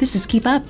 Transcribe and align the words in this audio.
This 0.00 0.14
is 0.14 0.24
Keep 0.24 0.46
Up. 0.46 0.64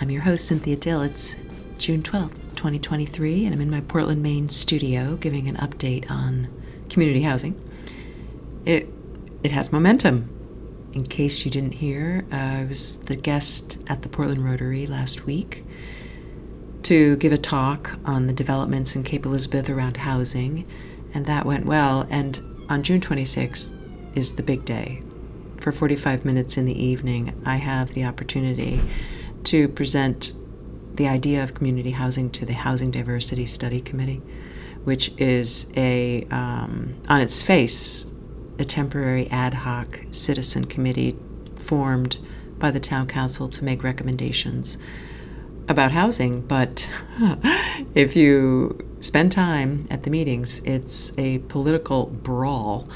I'm 0.00 0.08
your 0.08 0.22
host, 0.22 0.46
Cynthia 0.46 0.76
Dill. 0.76 1.02
It's 1.02 1.36
June 1.76 2.02
12th, 2.02 2.56
2023, 2.56 3.44
and 3.44 3.54
I'm 3.54 3.60
in 3.60 3.70
my 3.70 3.82
Portland, 3.82 4.22
Maine 4.22 4.48
studio 4.48 5.16
giving 5.16 5.46
an 5.46 5.56
update 5.56 6.10
on 6.10 6.48
community 6.88 7.20
housing. 7.20 7.54
It, 8.64 8.88
it 9.42 9.52
has 9.52 9.74
momentum. 9.74 10.30
In 10.94 11.04
case 11.04 11.44
you 11.44 11.50
didn't 11.50 11.72
hear, 11.72 12.24
uh, 12.32 12.36
I 12.36 12.64
was 12.64 12.96
the 13.00 13.14
guest 13.14 13.76
at 13.88 14.00
the 14.00 14.08
Portland 14.08 14.42
Rotary 14.42 14.86
last 14.86 15.26
week 15.26 15.66
to 16.84 17.16
give 17.16 17.34
a 17.34 17.36
talk 17.36 17.98
on 18.06 18.26
the 18.26 18.32
developments 18.32 18.96
in 18.96 19.02
Cape 19.02 19.26
Elizabeth 19.26 19.68
around 19.68 19.98
housing, 19.98 20.66
and 21.12 21.26
that 21.26 21.44
went 21.44 21.66
well. 21.66 22.06
And 22.08 22.64
on 22.70 22.82
June 22.82 23.02
26th 23.02 24.16
is 24.16 24.36
the 24.36 24.42
big 24.42 24.64
day. 24.64 25.02
For 25.62 25.70
45 25.70 26.24
minutes 26.24 26.56
in 26.56 26.64
the 26.64 26.76
evening, 26.76 27.40
I 27.46 27.54
have 27.54 27.94
the 27.94 28.04
opportunity 28.04 28.82
to 29.44 29.68
present 29.68 30.32
the 30.96 31.06
idea 31.06 31.40
of 31.40 31.54
community 31.54 31.92
housing 31.92 32.30
to 32.30 32.44
the 32.44 32.54
Housing 32.54 32.90
Diversity 32.90 33.46
Study 33.46 33.80
Committee, 33.80 34.20
which 34.82 35.12
is 35.18 35.72
a, 35.76 36.24
um, 36.32 36.96
on 37.08 37.20
its 37.20 37.42
face, 37.42 38.06
a 38.58 38.64
temporary 38.64 39.28
ad 39.28 39.54
hoc 39.54 40.00
citizen 40.10 40.64
committee 40.64 41.16
formed 41.54 42.18
by 42.58 42.72
the 42.72 42.80
town 42.80 43.06
council 43.06 43.46
to 43.46 43.62
make 43.62 43.84
recommendations 43.84 44.78
about 45.68 45.92
housing. 45.92 46.40
But 46.40 46.90
if 47.94 48.16
you 48.16 48.80
spend 48.98 49.30
time 49.30 49.86
at 49.92 50.02
the 50.02 50.10
meetings, 50.10 50.60
it's 50.64 51.16
a 51.16 51.38
political 51.38 52.06
brawl, 52.06 52.88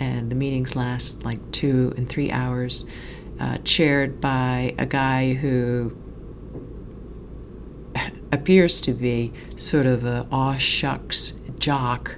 and 0.00 0.30
the 0.30 0.34
meetings 0.34 0.74
last 0.74 1.24
like 1.24 1.52
two 1.52 1.94
and 1.96 2.08
three 2.08 2.32
hours, 2.32 2.86
uh, 3.38 3.58
chaired 3.58 4.20
by 4.20 4.74
a 4.76 4.86
guy 4.86 5.34
who 5.34 5.96
appears 8.32 8.80
to 8.80 8.92
be 8.92 9.32
sort 9.54 9.86
of 9.86 10.04
a 10.04 10.26
aw 10.32 10.56
shucks 10.56 11.40
jock 11.58 12.16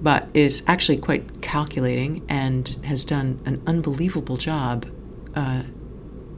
but 0.00 0.28
is 0.34 0.62
actually 0.66 0.98
quite 0.98 1.40
calculating 1.40 2.24
and 2.28 2.76
has 2.84 3.04
done 3.04 3.40
an 3.44 3.62
unbelievable 3.66 4.36
job 4.36 4.86
uh, 5.34 5.62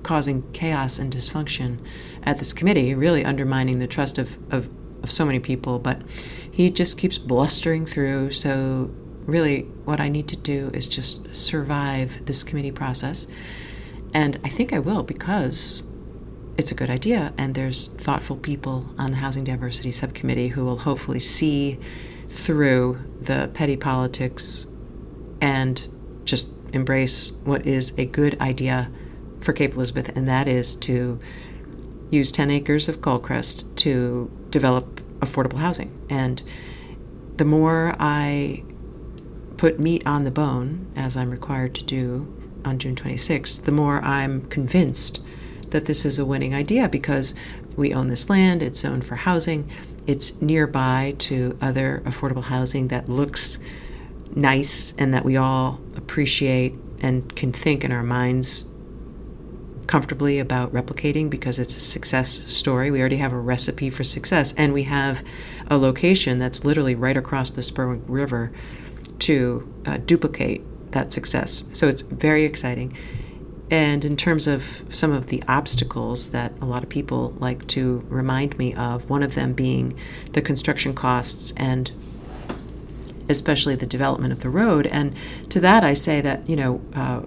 causing 0.02 0.50
chaos 0.52 0.98
and 0.98 1.12
dysfunction 1.12 1.78
at 2.22 2.38
this 2.38 2.52
committee, 2.52 2.94
really 2.94 3.24
undermining 3.24 3.78
the 3.78 3.86
trust 3.86 4.18
of, 4.18 4.38
of, 4.52 4.68
of 5.02 5.10
so 5.10 5.24
many 5.24 5.38
people. 5.38 5.78
But 5.78 6.02
he 6.50 6.70
just 6.70 6.98
keeps 6.98 7.18
blustering 7.18 7.84
through. 7.84 8.30
So, 8.30 8.94
really, 9.28 9.60
what 9.84 10.00
I 10.00 10.08
need 10.08 10.26
to 10.28 10.36
do 10.36 10.70
is 10.72 10.86
just 10.86 11.36
survive 11.36 12.24
this 12.24 12.42
committee 12.42 12.72
process. 12.72 13.26
And 14.14 14.40
I 14.42 14.48
think 14.48 14.72
I 14.72 14.78
will 14.78 15.02
because 15.02 15.82
it's 16.56 16.72
a 16.72 16.74
good 16.74 16.88
idea, 16.88 17.34
and 17.36 17.54
there's 17.54 17.88
thoughtful 17.88 18.36
people 18.36 18.86
on 18.96 19.10
the 19.10 19.18
Housing 19.18 19.44
Diversity 19.44 19.92
Subcommittee 19.92 20.48
who 20.48 20.64
will 20.64 20.78
hopefully 20.78 21.20
see 21.20 21.78
through 22.30 22.98
the 23.20 23.50
petty 23.52 23.76
politics 23.76 24.66
and 25.40 25.86
just 26.24 26.48
embrace 26.72 27.32
what 27.44 27.66
is 27.66 27.92
a 27.98 28.06
good 28.06 28.40
idea 28.40 28.90
for 29.40 29.52
Cape 29.52 29.74
Elizabeth, 29.74 30.08
and 30.16 30.26
that 30.26 30.48
is 30.48 30.74
to 30.76 31.20
use 32.10 32.32
10 32.32 32.50
acres 32.50 32.88
of 32.88 33.00
Gullcrest 33.02 33.76
to 33.76 34.30
develop 34.48 35.02
affordable 35.20 35.58
housing. 35.58 35.96
And 36.08 36.42
the 37.36 37.44
more 37.44 37.94
I 38.00 38.64
put 39.58 39.78
meat 39.78 40.06
on 40.06 40.24
the 40.24 40.30
bone, 40.30 40.90
as 40.96 41.16
I'm 41.16 41.30
required 41.30 41.74
to 41.74 41.84
do 41.84 42.32
on 42.64 42.78
June 42.78 42.96
26th, 42.96 43.64
the 43.64 43.72
more 43.72 44.00
I'm 44.02 44.46
convinced 44.46 45.22
that 45.70 45.84
this 45.84 46.06
is 46.06 46.18
a 46.18 46.24
winning 46.24 46.54
idea 46.54 46.88
because 46.88 47.34
we 47.76 47.92
own 47.92 48.08
this 48.08 48.30
land, 48.30 48.62
it's 48.62 48.80
zoned 48.80 49.04
for 49.04 49.16
housing, 49.16 49.70
it's 50.06 50.40
nearby 50.40 51.14
to 51.18 51.58
other 51.60 52.02
affordable 52.06 52.44
housing 52.44 52.88
that 52.88 53.08
looks 53.08 53.58
nice 54.34 54.94
and 54.96 55.12
that 55.12 55.24
we 55.24 55.36
all 55.36 55.80
appreciate 55.96 56.74
and 57.00 57.34
can 57.36 57.52
think 57.52 57.84
in 57.84 57.92
our 57.92 58.02
minds 58.02 58.64
comfortably 59.86 60.38
about 60.38 60.72
replicating 60.72 61.28
because 61.28 61.58
it's 61.58 61.76
a 61.76 61.80
success 61.80 62.42
story. 62.52 62.90
We 62.90 63.00
already 63.00 63.16
have 63.16 63.32
a 63.32 63.38
recipe 63.38 63.90
for 63.90 64.04
success, 64.04 64.52
and 64.56 64.72
we 64.72 64.84
have 64.84 65.24
a 65.68 65.78
location 65.78 66.38
that's 66.38 66.64
literally 66.64 66.94
right 66.94 67.16
across 67.16 67.50
the 67.50 67.62
Spurwink 67.62 68.02
River 68.06 68.52
to 69.20 69.72
uh, 69.86 69.98
duplicate 69.98 70.62
that 70.92 71.12
success. 71.12 71.64
So 71.72 71.88
it's 71.88 72.02
very 72.02 72.44
exciting. 72.44 72.96
And 73.70 74.04
in 74.04 74.16
terms 74.16 74.46
of 74.46 74.84
some 74.88 75.12
of 75.12 75.26
the 75.26 75.42
obstacles 75.46 76.30
that 76.30 76.52
a 76.60 76.64
lot 76.64 76.82
of 76.82 76.88
people 76.88 77.34
like 77.38 77.66
to 77.68 78.04
remind 78.08 78.56
me 78.58 78.74
of, 78.74 79.10
one 79.10 79.22
of 79.22 79.34
them 79.34 79.52
being 79.52 79.98
the 80.32 80.40
construction 80.40 80.94
costs 80.94 81.52
and 81.56 81.92
especially 83.28 83.74
the 83.74 83.86
development 83.86 84.32
of 84.32 84.40
the 84.40 84.48
road. 84.48 84.86
And 84.86 85.14
to 85.50 85.60
that, 85.60 85.84
I 85.84 85.92
say 85.92 86.22
that, 86.22 86.48
you 86.48 86.56
know, 86.56 86.80
uh, 86.94 87.22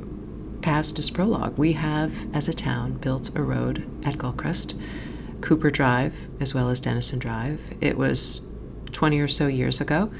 past 0.61 0.97
is 0.99 1.09
prologue. 1.11 1.57
We 1.57 1.73
have, 1.73 2.33
as 2.35 2.47
a 2.47 2.53
town, 2.53 2.93
built 2.93 3.29
a 3.35 3.41
road 3.41 3.85
at 4.05 4.15
Gullcrest, 4.15 4.79
Cooper 5.41 5.69
Drive, 5.69 6.27
as 6.39 6.53
well 6.53 6.69
as 6.69 6.79
Denison 6.81 7.19
Drive. 7.19 7.75
It 7.81 7.97
was 7.97 8.41
20 8.91 9.19
or 9.19 9.27
so 9.27 9.47
years 9.47 9.81
ago. 9.81 10.11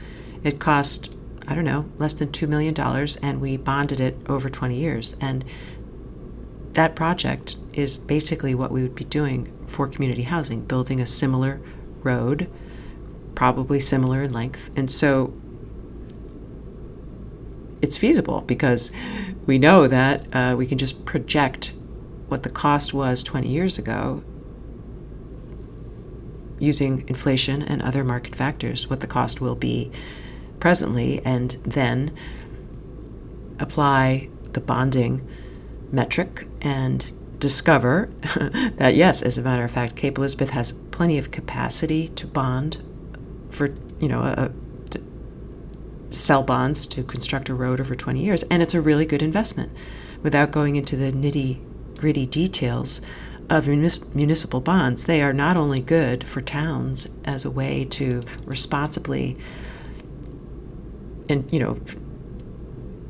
It 0.44 0.60
cost, 0.60 1.14
I 1.48 1.56
don't 1.56 1.66
know, 1.66 1.90
less 1.98 2.14
than 2.14 2.30
$2 2.30 2.48
million, 2.48 2.76
and 3.22 3.42
we 3.42 3.58
bonded 3.58 4.00
it 4.00 4.18
over 4.28 4.50
20 4.50 4.76
years. 4.76 5.16
And 5.20 5.44
that 6.74 6.96
project 6.96 7.58
is 7.74 7.98
basically 7.98 8.56
what 8.56 8.72
we 8.72 8.82
would 8.84 8.96
be 8.96 9.04
doing 9.04 9.52
for 9.68 9.88
community 9.88 10.24
housing, 10.24 10.66
building 10.66 11.02
a 11.02 11.06
similar 11.06 11.62
road, 12.04 12.50
probably 13.36 13.80
similar 13.80 14.24
in 14.24 14.34
length. 14.34 14.70
And 14.76 14.90
so 14.90 15.34
it's 17.82 17.98
feasible 17.98 18.42
because 18.42 18.92
we 19.46 19.58
know 19.58 19.88
that 19.88 20.34
uh, 20.34 20.56
we 20.56 20.68
can 20.68 20.78
just 20.78 21.04
project 21.06 21.74
what 22.28 22.44
the 22.44 22.50
cost 22.50 22.94
was 22.94 23.24
20 23.24 23.50
years 23.50 23.78
ago 23.78 24.24
using 26.60 27.04
inflation 27.08 27.62
and 27.62 27.82
other 27.82 28.04
market 28.04 28.36
factors, 28.36 28.88
what 28.88 29.02
the 29.02 29.08
cost 29.08 29.42
will 29.42 29.56
be 29.56 29.92
presently, 30.62 31.22
and 31.26 31.52
then 31.66 32.16
apply 33.60 34.30
the 34.54 34.62
bonding 34.62 35.28
metric 35.92 36.48
and 36.62 37.12
discover 37.40 38.10
that, 38.78 38.96
yes, 38.96 39.22
as 39.22 39.38
a 39.38 39.42
matter 39.42 39.66
of 39.66 39.72
fact, 39.72 39.98
Cape 39.98 40.18
Elizabeth 40.18 40.52
has 40.52 40.72
plenty 40.72 41.18
of 41.18 41.32
capacity 41.32 42.08
to 42.10 42.26
bond 42.26 42.78
for, 43.50 43.76
you 44.00 44.08
know, 44.08 44.22
a, 44.22 44.52
to 44.92 45.04
sell 46.10 46.44
bonds 46.44 46.88
to 46.88 47.04
construct 47.04 47.50
a 47.50 47.54
road 47.54 47.82
over 47.82 47.96
20 47.96 48.24
years. 48.24 48.44
And 48.44 48.64
it's 48.64 48.74
a 48.74 48.80
really 48.82 49.06
good 49.06 49.22
investment 49.22 49.74
without 50.22 50.52
going 50.52 50.78
into 50.78 50.96
the 50.96 51.12
nitty 51.12 51.60
gritty 51.98 52.26
details 52.26 53.02
of 53.50 53.68
municipal 53.68 54.62
bonds. 54.62 55.04
They 55.04 55.22
are 55.22 55.34
not 55.34 55.58
only 55.58 55.82
good 55.82 56.24
for 56.24 56.40
towns 56.40 57.08
as 57.26 57.44
a 57.44 57.52
way 57.52 57.84
to 57.86 58.24
responsibly 58.46 59.38
and, 61.32 61.52
you 61.52 61.60
know, 61.60 61.80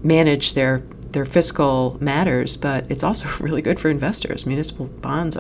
manage 0.04 0.54
their 0.54 0.84
their 1.12 1.26
fiscal 1.26 1.98
matters, 2.00 2.56
but 2.58 2.90
it's 2.90 3.04
also 3.04 3.28
really 3.40 3.62
good 3.62 3.80
for 3.80 3.90
investors. 3.90 4.46
Municipal 4.46 4.86
bonds, 4.86 5.38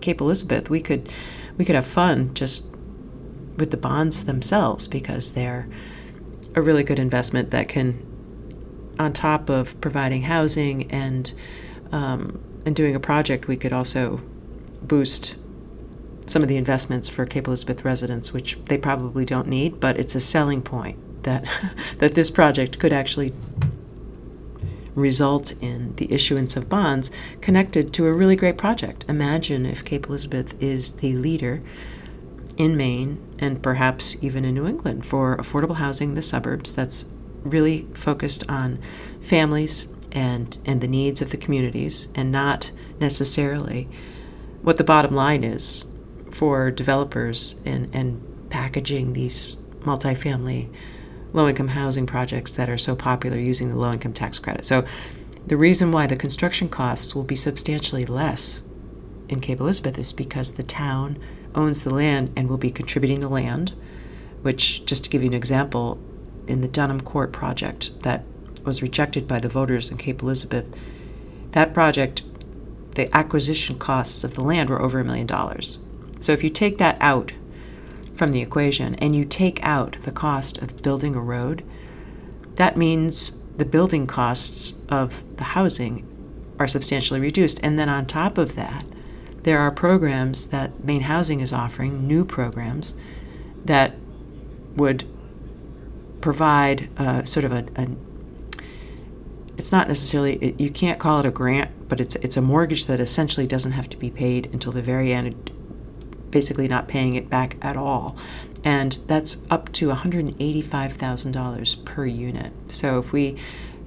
Cape 0.00 0.20
Elizabeth, 0.20 0.70
we 0.70 0.80
could 0.80 1.08
we 1.56 1.64
could 1.64 1.74
have 1.74 1.86
fun 1.86 2.34
just 2.34 2.66
with 3.56 3.70
the 3.70 3.76
bonds 3.76 4.24
themselves 4.24 4.88
because 4.88 5.32
they're 5.32 5.68
a 6.56 6.62
really 6.62 6.82
good 6.82 6.98
investment 6.98 7.52
that 7.52 7.68
can, 7.68 8.04
on 8.98 9.12
top 9.12 9.48
of 9.48 9.80
providing 9.80 10.22
housing 10.22 10.90
and 10.90 11.32
um, 11.92 12.42
and 12.66 12.74
doing 12.74 12.94
a 12.94 13.00
project, 13.00 13.46
we 13.46 13.56
could 13.56 13.72
also 13.72 14.20
boost 14.82 15.36
some 16.26 16.42
of 16.42 16.48
the 16.48 16.56
investments 16.56 17.08
for 17.08 17.26
Cape 17.26 17.46
Elizabeth 17.46 17.84
residents, 17.84 18.32
which 18.32 18.58
they 18.64 18.78
probably 18.78 19.26
don't 19.26 19.46
need, 19.46 19.78
but 19.78 19.98
it's 19.98 20.14
a 20.14 20.20
selling 20.20 20.62
point 20.62 20.98
that 21.24 21.44
that 21.98 22.14
this 22.14 22.30
project 22.30 22.78
could 22.78 22.92
actually 22.92 23.32
result 24.94 25.52
in 25.60 25.94
the 25.96 26.12
issuance 26.12 26.56
of 26.56 26.68
bonds 26.68 27.10
connected 27.40 27.92
to 27.92 28.06
a 28.06 28.12
really 28.12 28.36
great 28.36 28.56
project. 28.56 29.04
Imagine 29.08 29.66
if 29.66 29.84
Cape 29.84 30.06
Elizabeth 30.08 30.60
is 30.62 30.92
the 30.94 31.14
leader 31.14 31.62
in 32.56 32.76
Maine 32.76 33.20
and 33.38 33.62
perhaps 33.62 34.16
even 34.20 34.44
in 34.44 34.54
New 34.54 34.66
England 34.66 35.04
for 35.04 35.36
affordable 35.36 35.76
housing 35.76 36.10
in 36.10 36.14
the 36.14 36.22
suburbs 36.22 36.74
that's 36.74 37.06
really 37.42 37.86
focused 37.92 38.48
on 38.48 38.78
families 39.20 39.88
and, 40.12 40.56
and 40.64 40.80
the 40.80 40.88
needs 40.88 41.20
of 41.20 41.30
the 41.30 41.36
communities 41.36 42.08
and 42.14 42.30
not 42.30 42.70
necessarily 43.00 43.88
what 44.62 44.76
the 44.76 44.84
bottom 44.84 45.14
line 45.14 45.42
is 45.42 45.84
for 46.30 46.70
developers 46.70 47.56
and, 47.64 47.92
and 47.92 48.50
packaging 48.50 49.12
these 49.12 49.56
multifamily 49.80 50.72
low 51.34 51.48
income 51.48 51.68
housing 51.68 52.06
projects 52.06 52.52
that 52.52 52.70
are 52.70 52.78
so 52.78 52.96
popular 52.96 53.36
using 53.36 53.68
the 53.68 53.76
low 53.76 53.92
income 53.92 54.14
tax 54.14 54.38
credit. 54.38 54.64
So, 54.64 54.86
the 55.46 55.58
reason 55.58 55.92
why 55.92 56.06
the 56.06 56.16
construction 56.16 56.70
costs 56.70 57.14
will 57.14 57.24
be 57.24 57.36
substantially 57.36 58.06
less 58.06 58.62
in 59.28 59.40
Cape 59.40 59.60
Elizabeth 59.60 59.98
is 59.98 60.10
because 60.10 60.52
the 60.52 60.62
town 60.62 61.18
owns 61.54 61.84
the 61.84 61.92
land 61.92 62.32
and 62.34 62.48
will 62.48 62.56
be 62.56 62.70
contributing 62.70 63.20
the 63.20 63.28
land, 63.28 63.74
which, 64.40 64.86
just 64.86 65.04
to 65.04 65.10
give 65.10 65.22
you 65.22 65.28
an 65.28 65.34
example, 65.34 65.98
in 66.46 66.62
the 66.62 66.68
Dunham 66.68 67.00
Court 67.00 67.30
project 67.32 67.90
that 68.02 68.24
was 68.64 68.80
rejected 68.80 69.28
by 69.28 69.38
the 69.38 69.48
voters 69.48 69.90
in 69.90 69.98
Cape 69.98 70.22
Elizabeth, 70.22 70.74
that 71.50 71.74
project, 71.74 72.22
the 72.94 73.14
acquisition 73.14 73.78
costs 73.78 74.24
of 74.24 74.34
the 74.34 74.42
land 74.42 74.70
were 74.70 74.80
over 74.80 75.00
a 75.00 75.04
million 75.04 75.26
dollars. 75.26 75.78
So 76.20 76.32
if 76.32 76.42
you 76.42 76.50
take 76.50 76.78
that 76.78 76.96
out 77.00 77.32
from 78.14 78.32
the 78.32 78.40
equation 78.40 78.94
and 78.96 79.14
you 79.14 79.24
take 79.24 79.62
out 79.62 79.96
the 80.02 80.12
cost 80.12 80.58
of 80.58 80.82
building 80.82 81.14
a 81.14 81.20
road, 81.20 81.64
that 82.56 82.76
means 82.76 83.38
the 83.56 83.64
building 83.64 84.06
costs 84.06 84.74
of 84.88 85.22
the 85.36 85.44
housing 85.44 86.06
are 86.58 86.66
substantially 86.66 87.20
reduced. 87.20 87.60
And 87.62 87.78
then 87.78 87.88
on 87.88 88.06
top 88.06 88.38
of 88.38 88.54
that, 88.54 88.84
there 89.42 89.58
are 89.58 89.70
programs 89.70 90.46
that 90.48 90.84
Maine 90.84 91.02
Housing 91.02 91.40
is 91.40 91.52
offering, 91.52 92.06
new 92.08 92.24
programs 92.24 92.94
that 93.64 93.94
would 94.74 95.04
provide 96.20 96.88
uh, 96.98 97.24
sort 97.24 97.44
of 97.44 97.52
a, 97.52 97.66
a, 97.76 97.88
it's 99.58 99.70
not 99.70 99.86
necessarily 99.86 100.54
you 100.58 100.70
can't 100.70 100.98
call 100.98 101.20
it 101.20 101.26
a 101.26 101.30
grant, 101.30 101.70
but 101.88 102.00
it's 102.00 102.16
it's 102.16 102.36
a 102.36 102.40
mortgage 102.40 102.86
that 102.86 103.00
essentially 103.00 103.46
doesn't 103.46 103.72
have 103.72 103.88
to 103.90 103.96
be 103.96 104.10
paid 104.10 104.48
until 104.52 104.72
the 104.72 104.82
very 104.82 105.12
end, 105.12 105.50
basically 106.34 106.66
not 106.66 106.88
paying 106.88 107.14
it 107.14 107.30
back 107.30 107.56
at 107.62 107.76
all, 107.76 108.16
and 108.64 108.98
that's 109.06 109.46
up 109.48 109.72
to 109.72 109.88
one 109.88 109.96
hundred 109.98 110.34
eighty-five 110.40 110.92
thousand 110.92 111.32
dollars 111.32 111.76
per 111.76 112.04
unit. 112.04 112.52
So 112.68 112.98
if 112.98 113.12
we, 113.12 113.38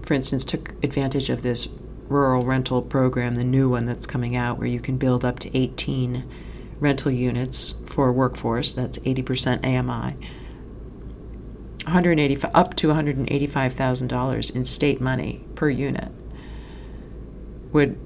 for 0.03 0.13
instance, 0.15 0.45
took 0.45 0.73
advantage 0.83 1.29
of 1.29 1.44
this 1.44 1.67
rural 2.07 2.44
rental 2.45 2.81
program, 2.81 3.35
the 3.35 3.44
new 3.44 3.69
one 3.69 3.85
that's 3.85 4.07
coming 4.07 4.35
out, 4.35 4.57
where 4.57 4.67
you 4.67 4.79
can 4.79 4.97
build 4.97 5.25
up 5.25 5.39
to 5.39 5.55
18 5.55 6.23
rental 6.79 7.11
units 7.11 7.75
for 7.85 8.13
workforce. 8.13 8.71
That's 8.71 8.97
80% 8.99 9.65
AMI. 9.65 10.15
180 11.83 12.47
up 12.53 12.75
to 12.77 12.88
$185,000 12.88 14.55
in 14.55 14.63
state 14.63 15.01
money 15.01 15.44
per 15.55 15.69
unit 15.69 16.11
would 17.73 17.99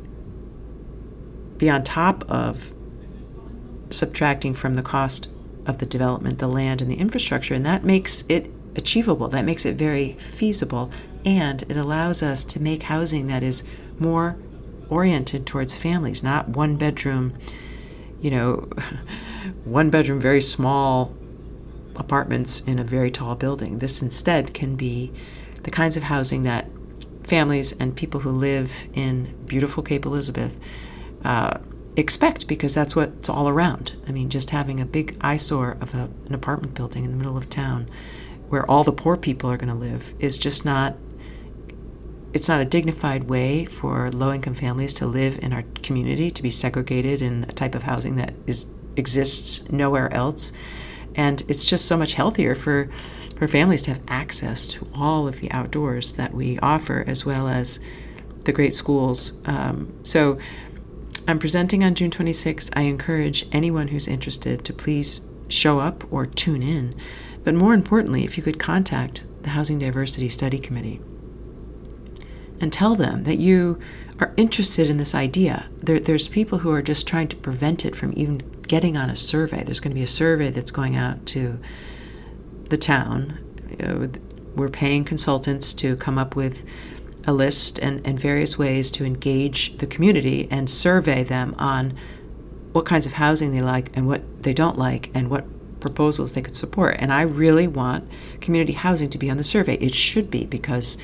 be 1.60 1.70
on 1.70 1.84
top 1.84 2.24
of 2.28 2.74
subtracting 3.94 4.54
from 4.54 4.74
the 4.76 4.82
cost 4.82 5.28
of 5.66 5.78
the 5.78 5.86
development, 5.86 6.40
the 6.40 6.48
land, 6.48 6.82
and 6.82 6.90
the 6.90 6.96
infrastructure, 6.96 7.54
and 7.54 7.66
that 7.66 7.84
makes 7.84 8.24
it 8.30 8.52
achievable. 8.76 9.28
That 9.28 9.46
makes 9.46 9.66
it 9.66 9.76
very 9.76 10.14
feasible, 10.14 10.92
and 11.26 11.64
it 11.64 11.78
allows 11.78 12.24
us 12.24 12.44
to 12.46 12.62
make 12.62 12.84
housing 12.84 13.28
that 13.28 13.44
is 13.44 13.64
more 14.00 14.38
oriented 14.90 15.46
towards 15.46 15.76
families, 15.76 16.24
not 16.24 16.50
one 16.50 16.76
bedroom, 16.76 17.38
you 18.22 18.32
know, 18.32 18.70
one 19.64 19.90
bedroom, 19.90 20.20
very 20.20 20.42
small 20.42 21.16
apartments 21.96 22.62
in 22.62 22.80
a 22.80 22.84
very 22.84 23.12
tall 23.12 23.36
building. 23.36 23.80
This 23.80 24.02
instead 24.02 24.54
can 24.54 24.76
be 24.76 25.12
the 25.64 25.72
kinds 25.72 25.98
of 25.98 26.04
housing 26.04 26.44
that 26.44 26.68
families 27.24 27.72
and 27.74 27.96
people 27.96 28.22
who 28.22 28.32
live 28.32 28.72
in 28.94 29.34
beautiful 29.46 29.84
Cape 29.84 30.06
Elizabeth 30.06 30.60
uh, 31.24 31.60
expect 31.96 32.48
because 32.48 32.74
that's 32.74 32.96
what's 32.96 33.30
all 33.30 33.50
around. 33.50 33.96
I 34.08 34.12
mean, 34.12 34.30
just 34.30 34.52
having 34.52 34.80
a 34.80 34.86
big 34.86 35.18
eyesore 35.22 35.78
of 35.82 35.94
a, 35.94 36.10
an 36.26 36.34
apartment 36.34 36.74
building 36.74 37.04
in 37.04 37.12
the 37.12 37.18
middle 37.18 37.38
of 37.38 37.50
town 37.50 37.90
where 38.50 38.70
all 38.70 38.84
the 38.84 38.92
poor 38.92 39.16
people 39.18 39.50
are 39.50 39.58
going 39.58 39.70
to 39.70 39.76
live 39.76 40.14
is 40.20 40.38
just 40.38 40.66
not 40.66 40.96
it's 42.34 42.48
not 42.48 42.62
a 42.62 42.66
dignified 42.66 43.26
way 43.26 43.66
for 43.66 44.10
low 44.12 44.32
income 44.32 44.54
families 44.54 44.94
to 44.94 45.06
live 45.06 45.38
in 45.44 45.52
our 45.52 45.64
community, 45.84 46.32
to 46.32 46.42
be 46.42 46.50
segregated 46.50 47.22
in 47.22 47.44
a 47.44 47.52
type 47.52 47.76
of 47.76 47.84
housing 47.84 48.16
that 48.16 48.34
is 48.48 48.68
exists 48.96 49.70
nowhere 49.70 50.14
else. 50.14 50.52
And 51.16 51.44
it's 51.48 51.66
just 51.66 51.86
so 51.86 51.98
much 51.98 52.14
healthier 52.14 52.56
for, 52.56 52.90
for 53.36 53.48
families 53.48 53.82
to 53.84 53.92
have 53.92 54.02
access 54.08 54.68
to 54.68 54.88
all 54.96 55.28
of 55.28 55.40
the 55.40 55.52
outdoors 55.52 56.14
that 56.14 56.34
we 56.34 56.58
offer, 56.60 57.04
as 57.06 57.26
well 57.26 57.48
as 57.48 57.80
the 58.46 58.54
great 58.54 58.74
schools. 58.74 59.34
Um, 59.46 59.94
so 60.04 60.40
I'm 61.28 61.40
presenting 61.40 61.84
on 61.84 61.96
June 61.96 62.12
26th. 62.12 62.72
I 62.76 62.82
encourage 62.82 63.46
anyone 63.52 63.90
who's 63.90 64.08
interested 64.08 64.66
to 64.66 64.74
please 64.74 65.22
show 65.48 65.80
up 65.80 66.04
or 66.12 66.26
tune 66.26 66.64
in. 66.64 66.96
But 67.44 67.54
more 67.54 67.74
importantly, 67.74 68.24
if 68.24 68.38
you 68.38 68.44
could 68.44 68.60
contact 68.60 69.26
the 69.44 69.50
Housing 69.50 69.80
Diversity 69.80 70.30
Study 70.30 70.60
Committee 70.60 71.00
and 72.60 72.72
tell 72.72 72.96
them 72.96 73.24
that 73.24 73.38
you 73.38 73.80
are 74.20 74.34
interested 74.38 74.90
in 74.90 74.98
this 74.98 75.16
idea. 75.16 75.68
There, 75.78 76.00
there's 76.00 76.28
people 76.28 76.60
who 76.60 76.72
are 76.72 76.82
just 76.82 77.08
trying 77.08 77.28
to 77.30 77.36
prevent 77.36 77.86
it 77.86 77.96
from 77.96 78.14
even 78.16 78.38
getting 78.68 78.96
on 78.96 79.10
a 79.10 79.16
survey. 79.16 79.64
There's 79.64 79.80
going 79.80 79.92
to 79.92 79.96
be 79.96 80.04
a 80.04 80.08
survey 80.08 80.52
that's 80.52 80.70
going 80.72 80.96
out 80.96 81.26
to 81.28 81.60
the 82.70 82.78
town. 82.78 83.40
we're 84.56 84.70
paying 84.70 85.04
consultants 85.04 85.74
to 85.74 85.96
come 85.96 86.18
up 86.18 86.36
with 86.36 86.64
a 87.26 87.34
list 87.34 87.78
and, 87.80 88.06
and 88.06 88.20
various 88.20 88.58
ways 88.58 88.92
to 88.92 89.06
engage 89.06 89.78
the 89.78 89.88
community 89.88 90.48
and 90.50 90.70
survey 90.70 91.24
them 91.24 91.56
on 91.58 91.98
what 92.72 92.86
kinds 92.86 93.06
of 93.06 93.14
housing 93.14 93.52
they 93.52 93.62
like 93.62 93.90
and 93.94 94.08
what 94.08 94.44
they 94.44 94.54
don't 94.54 94.78
like 94.78 95.12
and 95.14 95.30
what 95.30 95.46
proposals 95.80 96.34
they 96.34 96.42
could 96.42 96.56
support. 96.56 96.96
And 97.00 97.12
I 97.12 97.22
really 97.22 97.68
want 97.68 98.10
community 98.40 98.74
housing 98.74 99.10
to 99.10 99.18
be 99.18 99.30
on 99.30 99.38
the 99.38 99.44
survey. 99.44 99.76
It 99.76 99.94
should 99.94 100.32
be 100.32 100.46
because 100.46 100.98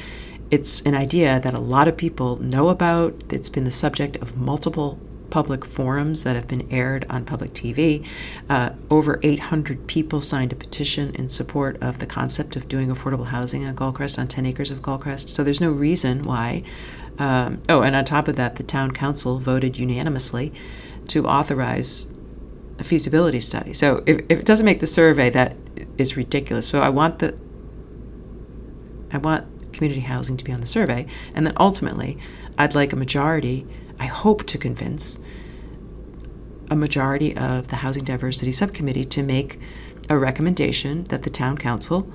it's 0.49 0.81
an 0.81 0.95
idea 0.95 1.39
that 1.41 1.53
a 1.53 1.59
lot 1.59 1.87
of 1.87 1.97
people 1.97 2.37
know 2.37 2.69
about. 2.69 3.21
It's 3.29 3.49
been 3.49 3.65
the 3.65 3.71
subject 3.71 4.15
of 4.17 4.37
multiple 4.37 4.99
public 5.29 5.65
forums 5.65 6.23
that 6.23 6.35
have 6.35 6.47
been 6.47 6.67
aired 6.71 7.05
on 7.09 7.25
public 7.25 7.53
TV. 7.53 8.05
Uh, 8.49 8.71
over 8.89 9.19
800 9.23 9.87
people 9.87 10.21
signed 10.21 10.53
a 10.53 10.55
petition 10.55 11.13
in 11.15 11.29
support 11.29 11.77
of 11.81 11.99
the 11.99 12.05
concept 12.05 12.55
of 12.55 12.67
doing 12.67 12.89
affordable 12.89 13.27
housing 13.27 13.65
on 13.65 13.75
Gullcrest, 13.75 14.17
on 14.17 14.27
10 14.27 14.45
acres 14.45 14.71
of 14.71 14.81
Gullcrest. 14.81 15.29
So 15.29 15.43
there's 15.43 15.61
no 15.61 15.71
reason 15.71 16.23
why. 16.23 16.63
Um, 17.19 17.61
oh, 17.67 17.81
and 17.81 17.95
on 17.95 18.05
top 18.05 18.27
of 18.27 18.35
that, 18.35 18.57
the 18.57 18.63
town 18.63 18.91
council 18.91 19.39
voted 19.39 19.77
unanimously 19.77 20.53
to 21.07 21.25
authorize 21.25 22.07
a 22.79 22.83
feasibility 22.83 23.39
study. 23.39 23.73
So 23.73 24.03
if, 24.05 24.19
if 24.29 24.39
it 24.39 24.45
doesn't 24.45 24.65
make 24.65 24.79
the 24.79 24.87
survey, 24.87 25.29
that 25.31 25.55
is 25.97 26.15
ridiculous. 26.15 26.67
So 26.67 26.81
I 26.81 26.89
want 26.89 27.19
the 27.19 27.37
I 29.11 29.17
want 29.17 29.73
community 29.73 30.01
housing 30.01 30.37
to 30.37 30.43
be 30.43 30.51
on 30.51 30.59
the 30.59 30.67
survey. 30.67 31.05
And 31.33 31.45
then 31.45 31.53
ultimately, 31.59 32.17
I'd 32.57 32.75
like 32.75 32.91
a 32.93 32.95
majority, 32.95 33.65
I 33.99 34.05
hope 34.05 34.45
to 34.47 34.57
convince 34.57 35.19
a 36.69 36.75
majority 36.75 37.35
of 37.35 37.69
the 37.69 37.77
Housing 37.77 38.03
Diversity 38.03 38.51
Subcommittee 38.51 39.05
to 39.05 39.23
make 39.23 39.59
a 40.09 40.17
recommendation 40.17 41.05
that 41.05 41.23
the 41.23 41.29
town 41.29 41.57
council 41.57 42.11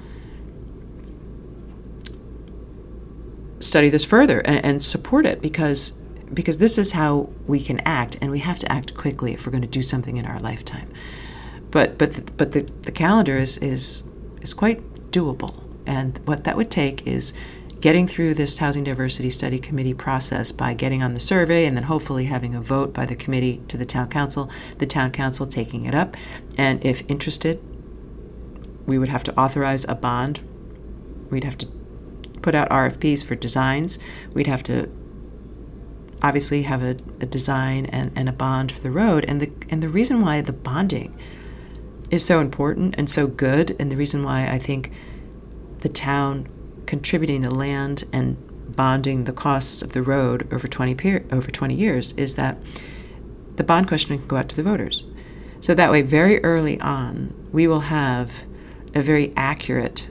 study 3.61 3.89
this 3.89 4.05
further 4.05 4.41
and, 4.41 4.65
and, 4.65 4.83
support 4.83 5.25
it 5.25 5.41
because 5.41 5.93
because 6.35 6.59
this 6.59 6.79
is 6.79 6.93
how 6.93 7.29
we 7.47 7.63
can 7.63 7.79
act 7.81 8.17
and 8.21 8.31
we 8.31 8.39
have 8.39 8.59
to 8.59 8.73
act 8.73 8.95
quickly 8.95 9.35
if 9.35 9.47
we're 9.47 9.53
going 9.53 9.63
to 9.63 9.69
do 9.69 9.83
something 9.83 10.17
in 10.17 10.27
our 10.27 10.41
lifetime. 10.41 10.91
But 11.71 11.99
but 11.99 12.15
the, 12.15 12.33
but 12.33 12.53
the, 12.53 12.63
the 12.83 12.93
calendar 12.93 13.39
is 13.39 13.59
is 13.59 14.03
is 14.41 14.55
quite 14.55 15.11
doable 15.11 15.63
and 15.87 16.19
what 16.25 16.45
that 16.45 16.57
would 16.57 16.71
take 16.71 17.07
is 17.07 17.33
getting 17.83 18.07
through 18.07 18.33
this 18.33 18.59
Housing 18.59 18.85
Diversity 18.85 19.29
Study 19.29 19.59
Committee 19.59 19.93
process 19.93 20.53
by 20.53 20.73
getting 20.73 21.03
on 21.03 21.15
the 21.15 21.21
survey 21.21 21.67
and 21.67 21.77
then 21.77 21.83
hopefully 21.83 22.27
having 22.27 22.55
a 22.55 22.61
vote 22.61 22.95
by 22.95 23.05
the 23.05 23.17
committee 23.17 23.61
to 23.67 23.77
the 23.77 23.85
town 23.85 24.09
council, 24.09 24.49
the 24.79 24.87
town 24.87 25.11
council 25.11 25.49
taking 25.49 25.85
it 25.85 25.93
up. 25.93 26.17
And 26.57 26.83
if 26.87 27.03
interested, 27.09 27.61
we 28.87 28.99
would 28.99 29.09
have 29.09 29.25
to 29.25 29.37
authorize 29.37 29.85
a 29.89 29.97
bond. 29.97 30.41
We'd 31.29 31.43
have 31.43 31.59
to 31.59 31.67
put 32.41 32.55
out 32.55 32.71
RFPs 32.71 33.25
for 33.25 33.35
designs. 33.35 33.99
We'd 34.33 34.47
have 34.47 34.63
to 34.65 34.89
obviously 36.23 36.63
have 36.63 36.85
a, 36.85 36.97
a 37.21 37.27
design 37.27 37.87
and, 37.87 38.13
and 38.15 38.29
a 38.29 38.33
bond 38.33 38.71
for 38.71 38.81
the 38.81 38.93
road. 38.93 39.25
And 39.25 39.41
the 39.41 39.51
and 39.71 39.83
the 39.83 39.89
reason 39.89 40.21
why 40.21 40.41
the 40.41 40.53
bonding 40.53 41.19
is 42.13 42.25
so 42.25 42.39
important 42.39 42.95
and 42.97 43.11
so 43.11 43.27
good, 43.27 43.75
and 43.81 43.91
the 43.91 43.97
reason 43.97 44.23
why 44.23 44.47
I 44.47 44.61
think 44.61 44.93
the 45.81 45.89
town 45.89 46.47
contributing 46.87 47.43
the 47.43 47.55
land 47.55 48.05
and 48.13 48.37
bonding 48.75 49.25
the 49.25 49.33
costs 49.33 49.83
of 49.83 49.93
the 49.93 50.03
road 50.03 50.49
over 50.53 50.67
20 50.67 50.95
per- 50.95 51.25
over 51.31 51.51
20 51.51 51.75
years 51.75 52.13
is 52.15 52.37
that 52.37 52.57
the 53.57 53.65
bond 53.65 53.87
question 53.87 54.17
can 54.19 54.27
go 54.27 54.37
out 54.37 54.49
to 54.49 54.57
the 54.57 54.63
voters. 54.63 55.05
So 55.61 55.75
that 55.75 55.91
way, 55.91 56.03
very 56.03 56.43
early 56.43 56.81
on, 56.81 57.35
we 57.53 57.67
will 57.67 57.81
have 57.81 58.45
a 58.95 59.03
very 59.03 59.33
accurate 59.37 60.09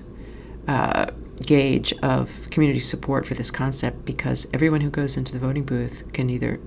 uh, 0.68 1.08
gauge 1.46 1.92
of 2.02 2.50
community 2.52 2.80
support 2.80 3.26
for 3.26 3.34
this 3.34 3.52
concept 3.52 4.06
because 4.06 4.48
everyone 4.54 4.82
who 4.82 4.90
goes 4.90 5.18
into 5.18 5.34
the 5.34 5.40
voting 5.40 5.64
booth 5.64 6.04
can 6.14 6.30
either 6.30 6.60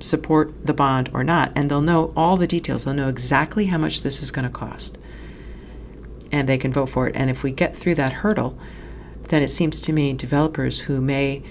support 0.00 0.66
the 0.66 0.74
bond 0.74 1.08
or 1.14 1.22
not, 1.24 1.52
and 1.54 1.70
they'll 1.70 1.80
know 1.80 2.12
all 2.16 2.36
the 2.36 2.46
details. 2.46 2.84
They'll 2.84 2.94
know 2.94 3.08
exactly 3.08 3.66
how 3.66 3.78
much 3.78 4.02
this 4.02 4.22
is 4.22 4.30
going 4.30 4.44
to 4.44 4.50
cost 4.50 4.98
and 6.32 6.48
they 6.48 6.58
can 6.58 6.72
vote 6.72 6.88
for 6.88 7.06
it. 7.06 7.14
And 7.14 7.30
if 7.30 7.42
we 7.42 7.52
get 7.52 7.76
through 7.76 7.94
that 7.96 8.14
hurdle, 8.14 8.58
then 9.32 9.42
it 9.42 9.48
seems 9.48 9.80
to 9.80 9.94
me 9.94 10.12
developers 10.12 10.80
who 10.80 11.00
may 11.00 11.42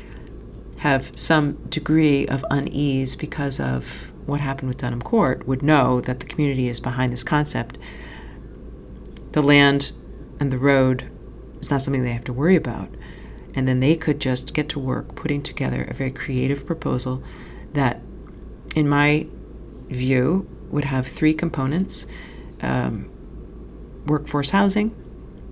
have 0.77 1.11
some 1.15 1.53
degree 1.67 2.27
of 2.27 2.45
unease 2.51 3.15
because 3.15 3.59
of 3.59 4.11
what 4.27 4.39
happened 4.39 4.67
with 4.67 4.77
Dunham 4.77 5.01
Court 5.01 5.47
would 5.47 5.63
know 5.63 5.99
that 6.01 6.19
the 6.19 6.27
community 6.27 6.67
is 6.67 6.79
behind 6.79 7.11
this 7.11 7.23
concept. 7.23 7.79
The 9.31 9.41
land 9.41 9.93
and 10.39 10.51
the 10.51 10.59
road 10.59 11.09
is 11.59 11.71
not 11.71 11.81
something 11.81 12.03
they 12.03 12.11
have 12.11 12.23
to 12.25 12.33
worry 12.33 12.55
about. 12.55 12.89
And 13.55 13.67
then 13.67 13.79
they 13.79 13.95
could 13.95 14.19
just 14.19 14.53
get 14.53 14.69
to 14.69 14.79
work 14.79 15.15
putting 15.15 15.41
together 15.41 15.83
a 15.83 15.95
very 15.95 16.11
creative 16.11 16.67
proposal 16.67 17.23
that, 17.73 17.99
in 18.75 18.87
my 18.87 19.25
view, 19.87 20.47
would 20.69 20.85
have 20.85 21.07
three 21.07 21.33
components 21.33 22.05
um, 22.61 23.09
workforce 24.05 24.51
housing. 24.51 24.95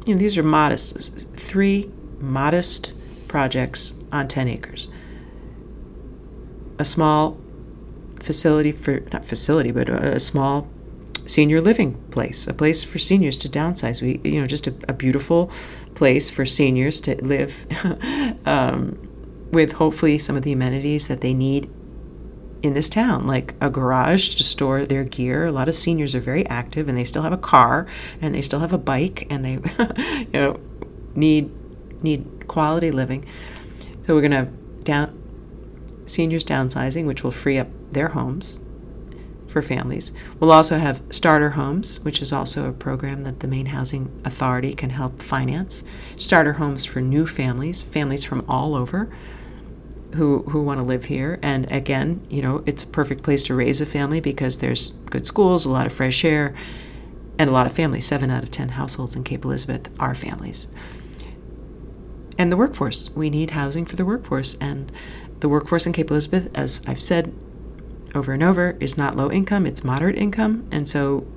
You 0.06 0.14
know, 0.14 0.20
these 0.20 0.38
are 0.38 0.44
modest, 0.44 1.28
three 1.36 1.90
modest 2.20 2.94
projects 3.28 3.94
on 4.12 4.28
10 4.28 4.48
acres. 4.48 4.88
A 6.78 6.86
small 6.86 7.38
facility 8.20 8.72
for, 8.72 9.02
not 9.12 9.26
facility, 9.26 9.72
but 9.72 9.90
a, 9.90 10.16
a 10.16 10.20
small 10.20 10.68
senior 11.26 11.62
living 11.62 11.94
place, 12.12 12.48
a 12.48 12.54
place 12.54 12.84
for 12.84 13.00
seniors 13.00 13.38
to 13.38 13.50
downsize. 13.50 14.02
We, 14.02 14.20
you 14.30 14.42
know, 14.42 14.48
just 14.48 14.68
a, 14.68 14.74
a 14.88 14.94
beautiful 14.94 15.52
place 15.96 16.30
for 16.30 16.46
seniors 16.46 17.00
to 17.02 17.24
live 17.24 17.66
um, 18.46 18.98
with 19.52 19.74
hopefully 19.74 20.18
some 20.18 20.36
of 20.36 20.44
the 20.44 20.52
amenities 20.52 21.08
that 21.08 21.22
they 21.22 21.34
need 21.34 21.70
in 22.62 22.74
this 22.74 22.90
town, 22.90 23.26
like 23.26 23.54
a 23.62 23.70
garage 23.70 24.36
to 24.36 24.44
store 24.44 24.86
their 24.86 25.04
gear. 25.04 25.46
A 25.46 25.52
lot 25.52 25.70
of 25.70 25.76
seniors 25.76 26.14
are 26.14 26.20
very 26.20 26.46
active 26.48 26.90
and 26.90 26.98
they 26.98 27.06
still 27.06 27.24
have 27.24 27.32
a 27.32 27.38
car 27.38 27.88
and 28.22 28.36
they 28.36 28.42
still 28.42 28.60
have 28.60 28.74
a 28.74 28.78
bike 28.78 29.28
and 29.30 29.46
they, 29.46 29.54
you 30.34 30.40
know, 30.40 30.60
need 31.16 31.52
need 32.02 32.48
quality 32.48 32.92
living. 32.92 33.26
So 34.04 34.16
we're 34.16 34.28
going 34.28 34.46
to 34.46 34.52
down 34.84 35.16
seniors 36.06 36.44
downsizing, 36.44 37.06
which 37.06 37.24
will 37.24 37.32
free 37.32 37.58
up 37.58 37.68
their 37.92 38.10
homes 38.10 38.60
for 39.48 39.62
families. 39.62 40.12
We'll 40.40 40.52
also 40.52 40.78
have 40.78 41.02
starter 41.10 41.52
homes, 41.52 42.00
which 42.02 42.22
is 42.22 42.32
also 42.32 42.70
a 42.70 42.74
program 42.74 43.24
that 43.24 43.40
the 43.40 43.48
Maine 43.48 43.68
Housing 43.68 44.22
Authority 44.24 44.76
can 44.76 44.92
help 44.92 45.22
finance. 45.22 45.84
Starter 46.16 46.54
homes 46.54 46.86
for 46.86 47.02
new 47.02 47.26
families, 47.26 47.82
families 47.82 48.24
from 48.24 48.46
all 48.48 48.76
over 48.76 49.10
who 50.16 50.44
who 50.44 50.62
want 50.64 50.80
to 50.80 50.86
live 50.86 51.06
here. 51.06 51.40
And 51.42 51.72
again, 51.72 52.26
you 52.30 52.42
know, 52.42 52.64
it's 52.66 52.84
a 52.84 52.88
perfect 52.88 53.24
place 53.24 53.44
to 53.44 53.56
raise 53.56 53.82
a 53.82 53.86
family 53.86 54.20
because 54.20 54.58
there's 54.58 54.92
good 55.12 55.26
schools, 55.26 55.66
a 55.66 55.70
lot 55.70 55.86
of 55.86 55.94
fresh 55.94 56.24
air, 56.26 56.56
and 57.38 57.50
a 57.50 57.54
lot 57.54 57.68
of 57.68 57.74
families. 57.74 58.06
Seven 58.06 58.30
out 58.30 58.44
of 58.44 58.52
ten 58.52 58.70
households 58.70 59.16
in 59.16 59.24
Cape 59.24 59.46
Elizabeth 59.46 59.90
are 60.00 60.16
families. 60.16 60.68
And 62.40 62.52
the 62.52 62.58
workforce. 62.58 63.10
We 63.12 63.30
need 63.30 63.52
housing 63.52 63.86
for 63.86 63.98
the 63.98 64.06
workforce. 64.06 64.56
And 64.56 64.92
the 65.42 65.50
workforce 65.50 65.86
in 65.86 65.92
Cape 65.92 66.10
Elizabeth, 66.10 66.50
as 66.56 66.82
I've 66.88 67.02
said 67.02 67.34
over 68.16 68.32
and 68.32 68.42
over, 68.42 68.78
is 68.80 68.98
not 68.98 69.18
low 69.18 69.30
income, 69.30 69.66
it's 69.66 69.84
moderate 69.84 70.18
income. 70.18 70.66
And 70.72 70.88
so 70.88 71.28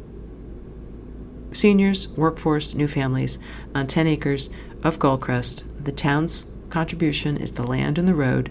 seniors, 1.50 2.08
workforce, 2.16 2.74
new 2.74 2.86
families 2.86 3.38
on 3.74 3.88
10 3.88 4.06
acres 4.06 4.48
of 4.82 4.98
Gullcrest, 5.00 5.64
the 5.84 5.92
town's 5.92 6.46
contribution 6.70 7.36
is 7.36 7.52
the 7.52 7.66
land 7.66 7.98
and 7.98 8.06
the 8.06 8.14
road. 8.14 8.50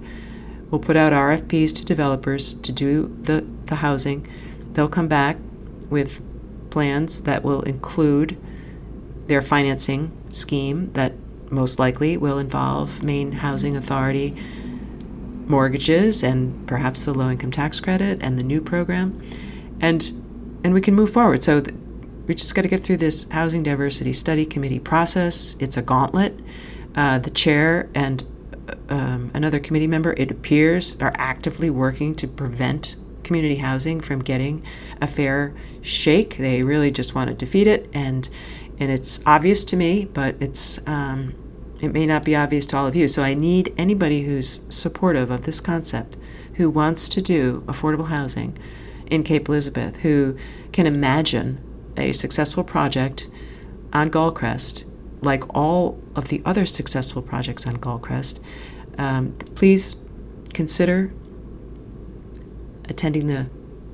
We'll 0.70 0.80
put 0.80 0.98
out 0.98 1.14
RFPs 1.14 1.74
to 1.76 1.86
developers 1.86 2.54
to 2.54 2.72
do 2.72 3.18
the, 3.24 3.46
the 3.66 3.76
housing. 3.76 4.28
They'll 4.74 4.90
come 4.90 5.08
back 5.08 5.38
with 5.90 6.22
plans 6.70 7.22
that 7.22 7.44
will 7.44 7.62
include 7.62 8.38
their 9.28 9.42
financing 9.42 10.12
scheme 10.30 10.92
that 10.94 11.14
most 11.52 11.80
likely 11.80 12.18
will 12.18 12.40
involve 12.40 13.04
Maine 13.04 13.34
Housing 13.34 13.76
Authority 13.76 14.36
mortgages 15.48 16.24
and 16.24 16.66
perhaps 16.68 17.04
the 17.04 17.14
low 17.14 17.30
income 17.30 17.52
tax 17.52 17.80
credit 17.80 18.20
and 18.22 18.40
the 18.40 18.44
new 18.44 18.62
program. 18.62 19.22
And 19.80 20.12
and 20.64 20.74
we 20.74 20.82
can 20.82 20.94
move 20.94 21.12
forward. 21.12 21.44
So 21.44 21.60
th- 21.60 21.76
we 22.28 22.36
just 22.36 22.54
got 22.56 22.62
to 22.62 22.68
get 22.68 22.82
through 22.82 22.98
this 22.98 23.28
housing 23.32 23.64
diversity 23.64 24.14
study 24.14 24.46
committee 24.46 24.80
process. 24.80 25.56
It's 25.60 25.76
a 25.76 25.82
gauntlet. 25.82 26.40
Uh, 26.96 27.18
the 27.20 27.32
chair 27.32 27.90
and 27.96 28.24
uh, 28.70 28.94
um, 28.94 29.32
another 29.34 29.60
committee 29.60 29.88
member, 29.88 30.14
it 30.18 30.30
appears, 30.30 30.96
are 31.02 31.14
actively 31.16 31.70
working 31.70 32.14
to 32.16 32.28
prevent 32.28 32.96
community 33.24 33.58
housing 33.58 34.02
from 34.02 34.20
getting 34.20 34.64
a 35.02 35.08
fair 35.08 35.54
shake. 35.82 36.38
They 36.38 36.64
really 36.64 36.92
just 36.92 37.16
want 37.16 37.30
to 37.30 37.34
defeat 37.34 37.68
it, 37.68 37.90
and 37.94 38.30
and 38.82 38.92
it's 38.92 39.20
obvious 39.28 39.64
to 39.66 39.78
me, 39.78 40.06
but 40.06 40.36
it's 40.40 40.86
um, 40.88 41.36
it 41.80 41.94
may 41.94 42.08
not 42.08 42.26
be 42.26 42.36
obvious 42.36 42.66
to 42.68 42.78
all 42.78 42.88
of 42.88 42.96
you. 42.96 43.08
So 43.08 43.22
I 43.22 43.36
need 43.36 43.74
anybody 43.78 44.24
who's 44.24 44.62
supportive 44.70 45.30
of 45.30 45.44
this 45.44 45.60
concept, 45.60 46.18
who 46.56 46.70
wants 46.70 47.08
to 47.10 47.22
do 47.22 47.64
affordable 47.68 48.08
housing 48.08 48.58
in 49.06 49.24
Cape 49.24 49.48
Elizabeth, 49.48 49.98
who 49.98 50.36
can 50.72 50.88
imagine 50.88 51.62
a 51.96 52.12
successful 52.12 52.64
project 52.64 53.28
on 53.94 54.10
Gullcrest 54.10 54.86
like 55.22 55.44
all 55.56 56.02
of 56.16 56.30
the 56.30 56.42
other 56.44 56.66
successful 56.66 57.22
projects 57.22 57.68
on 57.68 57.78
Gullcrest, 57.78 58.40
um, 58.98 59.34
please 59.54 59.96
consider 60.54 61.14
attending 62.90 63.28
the 63.28 63.48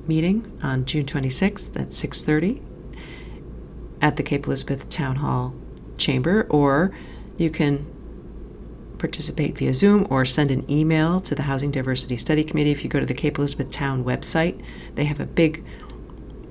meeting 0.06 0.50
on 0.62 0.86
June 0.86 1.04
26th 1.04 1.78
at 1.78 1.92
6:30 1.92 2.62
at 4.00 4.16
the 4.16 4.22
Cape 4.22 4.46
Elizabeth 4.46 4.88
Town 4.88 5.16
Hall 5.16 5.54
chamber, 5.96 6.46
or 6.48 6.92
you 7.36 7.50
can 7.50 7.86
participate 8.98 9.56
via 9.56 9.72
Zoom 9.72 10.06
or 10.10 10.24
send 10.24 10.50
an 10.50 10.68
email 10.70 11.20
to 11.20 11.34
the 11.34 11.42
Housing 11.42 11.70
Diversity 11.70 12.16
Study 12.16 12.44
Committee. 12.44 12.72
If 12.72 12.82
you 12.82 12.90
go 12.90 13.00
to 13.00 13.06
the 13.06 13.14
Cape 13.14 13.38
Elizabeth 13.38 13.70
Town 13.70 14.04
website, 14.04 14.60
they 14.96 15.04
have 15.04 15.20
a 15.20 15.26
big 15.26 15.64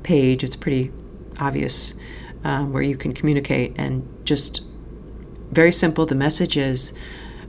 page. 0.03 0.43
It's 0.43 0.55
pretty 0.55 0.91
obvious 1.39 1.93
um, 2.43 2.71
where 2.71 2.83
you 2.83 2.97
can 2.97 3.13
communicate 3.13 3.73
and 3.77 4.07
just 4.25 4.63
very 5.51 5.71
simple. 5.71 6.05
The 6.05 6.15
message 6.15 6.57
is 6.57 6.93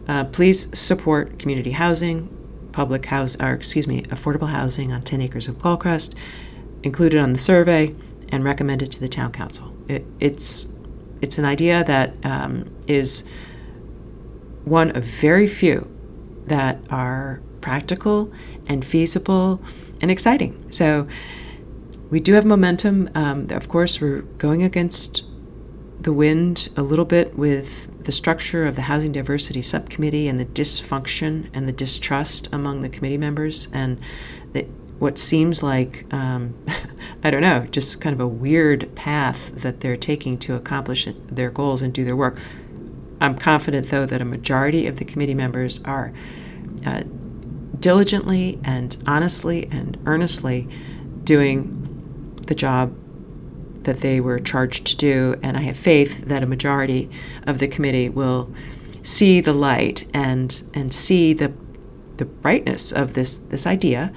uh, 0.08 0.24
please 0.24 0.76
support 0.78 1.38
community 1.38 1.72
housing, 1.72 2.34
public 2.72 3.06
house, 3.06 3.36
or 3.40 3.52
excuse 3.52 3.86
me, 3.86 4.02
affordable 4.04 4.48
housing 4.48 4.92
on 4.92 5.02
10 5.02 5.20
acres 5.20 5.48
of 5.48 5.56
Gullcrest, 5.56 6.14
included 6.82 7.20
on 7.20 7.32
the 7.32 7.38
survey, 7.38 7.94
and 8.30 8.44
recommended 8.44 8.90
to 8.92 9.00
the 9.00 9.08
town 9.08 9.32
council. 9.32 9.77
It, 9.88 10.04
it's 10.20 10.68
it's 11.20 11.38
an 11.38 11.44
idea 11.44 11.82
that 11.84 12.14
um, 12.24 12.70
is 12.86 13.24
one 14.64 14.94
of 14.96 15.04
very 15.04 15.46
few 15.46 15.90
that 16.46 16.78
are 16.90 17.42
practical 17.60 18.32
and 18.66 18.84
feasible 18.84 19.60
and 20.00 20.10
exciting. 20.10 20.70
So 20.70 21.08
we 22.10 22.20
do 22.20 22.34
have 22.34 22.44
momentum. 22.44 23.10
Um, 23.14 23.48
of 23.50 23.68
course, 23.68 24.00
we're 24.00 24.22
going 24.38 24.62
against 24.62 25.24
the 26.00 26.12
wind 26.12 26.68
a 26.76 26.82
little 26.82 27.04
bit 27.04 27.36
with 27.36 28.04
the 28.04 28.12
structure 28.12 28.66
of 28.66 28.76
the 28.76 28.82
Housing 28.82 29.12
Diversity 29.12 29.62
Subcommittee 29.62 30.28
and 30.28 30.38
the 30.38 30.44
dysfunction 30.44 31.50
and 31.52 31.66
the 31.66 31.72
distrust 31.72 32.48
among 32.52 32.82
the 32.82 32.88
committee 32.88 33.18
members, 33.18 33.68
and 33.72 33.98
that 34.52 34.66
what 34.98 35.18
seems 35.18 35.62
like, 35.62 36.12
um, 36.12 36.54
I 37.24 37.30
don't 37.30 37.42
know, 37.42 37.66
just 37.70 38.00
kind 38.00 38.14
of 38.14 38.20
a 38.20 38.26
weird 38.26 38.94
path 38.94 39.52
that 39.62 39.80
they're 39.80 39.96
taking 39.96 40.38
to 40.38 40.54
accomplish 40.54 41.08
their 41.26 41.50
goals 41.50 41.82
and 41.82 41.92
do 41.92 42.04
their 42.04 42.16
work. 42.16 42.38
I'm 43.20 43.36
confident, 43.36 43.88
though, 43.88 44.06
that 44.06 44.20
a 44.20 44.24
majority 44.24 44.86
of 44.86 44.98
the 44.98 45.04
committee 45.04 45.34
members 45.34 45.82
are 45.84 46.12
uh, 46.86 47.02
diligently 47.78 48.58
and 48.64 48.96
honestly 49.06 49.68
and 49.70 49.98
earnestly 50.06 50.68
doing 51.24 52.40
the 52.46 52.54
job 52.54 52.96
that 53.84 54.00
they 54.00 54.20
were 54.20 54.38
charged 54.38 54.86
to 54.86 54.96
do, 54.96 55.36
and 55.42 55.56
I 55.56 55.62
have 55.62 55.76
faith 55.76 56.26
that 56.26 56.42
a 56.42 56.46
majority 56.46 57.10
of 57.46 57.58
the 57.58 57.68
committee 57.68 58.08
will 58.08 58.52
see 59.02 59.40
the 59.40 59.52
light 59.52 60.06
and 60.12 60.62
and 60.74 60.92
see 60.92 61.32
the 61.32 61.52
the 62.18 62.24
brightness 62.24 62.92
of 62.92 63.14
this 63.14 63.36
this 63.36 63.66
idea 63.66 64.12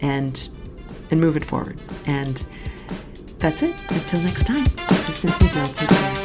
and 0.00 0.48
and 1.10 1.20
move 1.20 1.36
it 1.36 1.44
forward. 1.44 1.80
And 2.06 2.44
that's 3.38 3.62
it. 3.62 3.74
Until 3.90 4.20
next 4.20 4.46
time. 4.46 4.64
This 4.88 5.08
is 5.08 5.16
Cynthia 5.16 5.50
Dill. 5.50 5.66
Take. 5.68 6.19